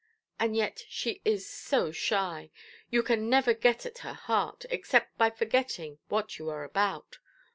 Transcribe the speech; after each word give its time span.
And 0.39 0.55
yet 0.55 0.83
she 0.89 1.21
is 1.23 1.47
so 1.47 1.91
shy, 1.91 2.49
you 2.89 3.03
can 3.03 3.29
never 3.29 3.53
get 3.53 3.85
at 3.85 3.99
her 3.99 4.15
heart, 4.15 4.65
except 4.71 5.15
by 5.19 5.29
forgetting 5.29 5.99
what 6.07 6.39
you 6.39 6.49
are 6.49 6.63
about. 6.63 7.19